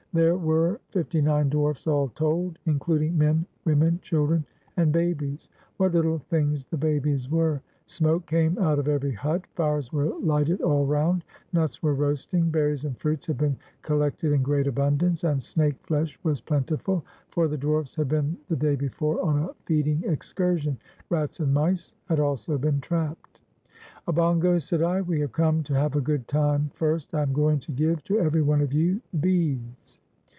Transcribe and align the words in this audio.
There 0.13 0.35
were 0.35 0.81
fifty 0.89 1.21
nine 1.21 1.47
dwarfs 1.47 1.87
all 1.87 2.09
told, 2.09 2.59
including 2.65 3.17
men, 3.17 3.45
women, 3.63 3.97
chil 4.01 4.27
dren, 4.27 4.43
and 4.75 4.91
babies. 4.91 5.49
What 5.77 5.93
httle 5.93 6.21
things 6.23 6.65
the 6.65 6.75
babies 6.75 7.29
were! 7.29 7.61
Smoke 7.85 8.25
came 8.25 8.57
out 8.57 8.77
of 8.77 8.89
every 8.89 9.13
hut, 9.13 9.47
fires 9.55 9.93
were 9.93 10.09
lighted 10.19 10.59
all 10.59 10.85
round, 10.85 11.23
nuts 11.53 11.81
were 11.81 11.93
roasting, 11.95 12.49
berries 12.49 12.83
and 12.83 12.97
fruits 12.99 13.25
had 13.25 13.37
been 13.37 13.55
collected 13.83 14.33
in 14.33 14.41
great 14.43 14.67
abundance, 14.67 15.23
and 15.23 15.41
snake 15.41 15.81
flesh 15.87 16.19
was 16.23 16.41
plenti 16.41 16.77
ful, 16.81 17.05
for 17.29 17.47
the 17.47 17.57
dwarfs 17.57 17.95
had 17.95 18.09
been 18.09 18.35
the 18.49 18.57
day 18.57 18.75
before 18.75 19.21
on 19.23 19.41
a 19.41 19.53
feeding 19.65 20.03
excursion. 20.05 20.77
Rats 21.09 21.39
and 21.39 21.53
mice 21.53 21.93
had 22.09 22.19
also 22.19 22.57
been 22.57 22.81
trapped. 22.81 23.39
"Obongos," 24.09 24.63
said 24.63 24.81
I, 24.81 24.99
"we 24.99 25.21
have 25.21 25.31
come 25.31 25.63
to 25.63 25.73
have 25.73 25.95
a 25.95 26.01
good 26.01 26.27
time. 26.27 26.69
First 26.73 27.15
I 27.15 27.21
am 27.21 27.31
going 27.31 27.59
to 27.61 27.71
give 27.71 28.03
to 28.05 28.19
every 28.19 28.41
one 28.41 28.59
of 28.59 28.73
you 28.73 28.99
beads." 29.21 29.99